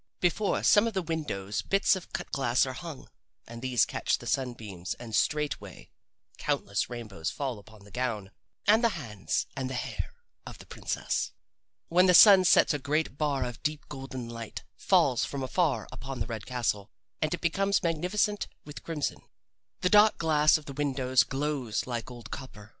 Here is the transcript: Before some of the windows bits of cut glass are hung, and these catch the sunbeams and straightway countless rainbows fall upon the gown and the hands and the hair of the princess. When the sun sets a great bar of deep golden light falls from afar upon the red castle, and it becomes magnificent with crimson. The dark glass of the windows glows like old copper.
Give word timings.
Before 0.19 0.63
some 0.63 0.87
of 0.87 0.95
the 0.95 1.03
windows 1.03 1.61
bits 1.61 1.95
of 1.95 2.11
cut 2.11 2.31
glass 2.31 2.65
are 2.65 2.73
hung, 2.73 3.07
and 3.45 3.61
these 3.61 3.85
catch 3.85 4.17
the 4.17 4.25
sunbeams 4.25 4.95
and 4.95 5.13
straightway 5.15 5.91
countless 6.39 6.89
rainbows 6.89 7.29
fall 7.29 7.59
upon 7.59 7.83
the 7.83 7.91
gown 7.91 8.31
and 8.65 8.83
the 8.83 8.89
hands 8.97 9.45
and 9.55 9.69
the 9.69 9.75
hair 9.75 10.15
of 10.43 10.57
the 10.57 10.65
princess. 10.65 11.33
When 11.87 12.07
the 12.07 12.15
sun 12.15 12.45
sets 12.45 12.73
a 12.73 12.79
great 12.79 13.15
bar 13.19 13.43
of 13.43 13.61
deep 13.61 13.87
golden 13.89 14.27
light 14.27 14.63
falls 14.75 15.23
from 15.23 15.43
afar 15.43 15.87
upon 15.91 16.19
the 16.19 16.25
red 16.25 16.47
castle, 16.47 16.89
and 17.21 17.31
it 17.35 17.39
becomes 17.41 17.83
magnificent 17.83 18.47
with 18.65 18.81
crimson. 18.81 19.21
The 19.81 19.89
dark 19.91 20.17
glass 20.17 20.57
of 20.57 20.65
the 20.65 20.73
windows 20.73 21.21
glows 21.21 21.85
like 21.85 22.09
old 22.09 22.31
copper. 22.31 22.69